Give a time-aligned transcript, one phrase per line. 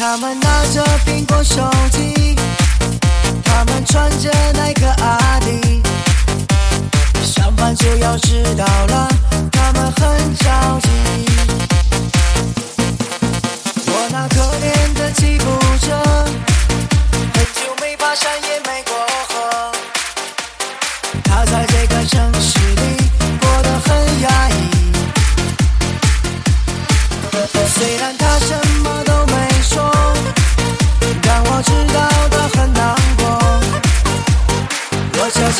[0.00, 2.34] 他们拿着苹果手机
[3.44, 5.82] 他们穿着耐克阿迪
[7.22, 8.64] 上班就要迟到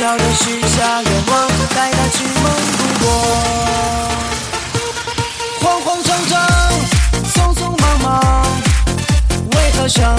[0.00, 3.06] 小的许下愿望，带他去蒙古国。
[5.60, 6.40] 慌慌张张，
[7.34, 8.18] 匆匆忙忙，
[9.52, 10.16] 为何想？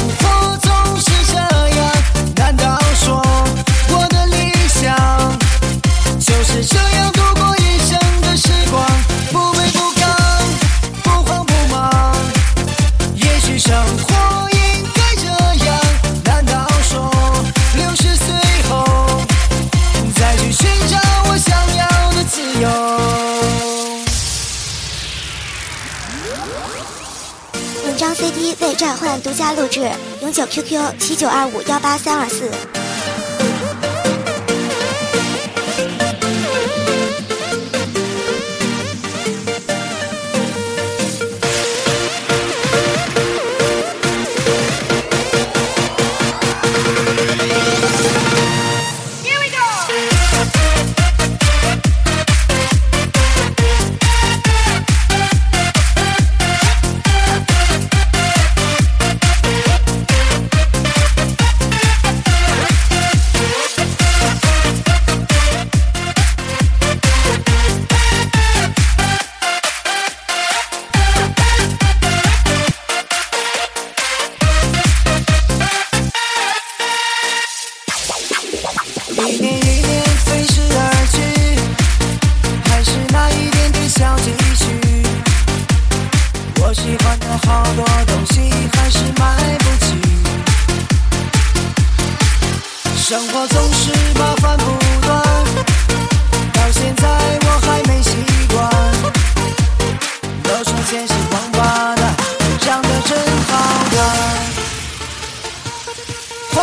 [28.82, 29.88] 转换独家录制
[30.24, 32.81] 永久 qq 七九二五幺八三二四。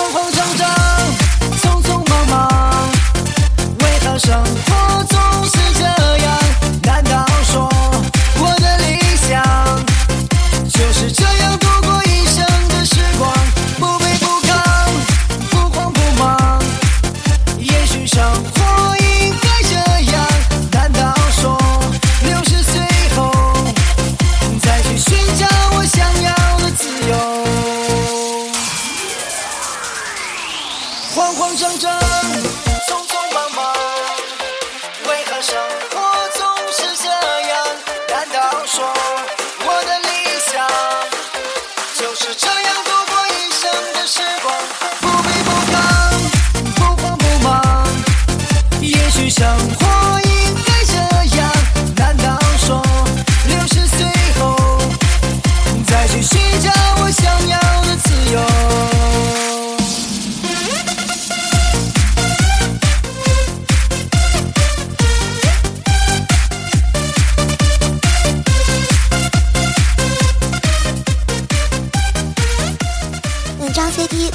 [0.01, 0.38] Oh.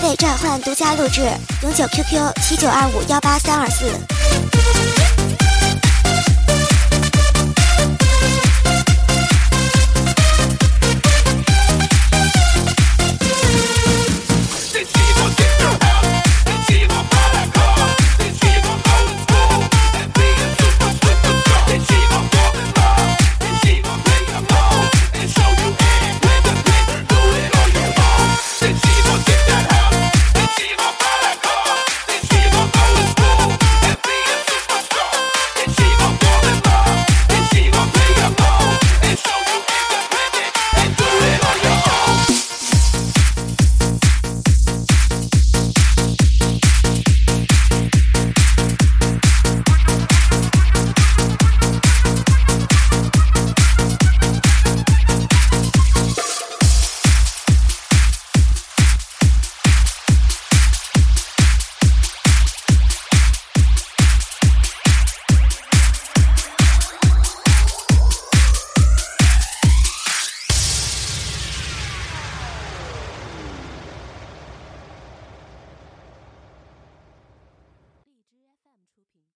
[0.01, 1.21] 为召唤独家录制
[1.61, 3.85] 永久 qq 七九二五幺八三二四。